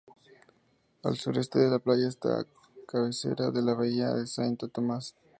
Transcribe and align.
Al 1.03 1.15
sureste 1.15 1.59
de 1.59 1.69
la 1.69 1.77
playa 1.77 2.07
está 2.07 2.29
la 2.29 2.47
cabecera 2.87 3.51
de 3.51 3.61
la 3.61 3.75
bahía 3.75 4.15
de 4.15 4.25
Saint 4.25 4.59
Thomas. 4.73 5.15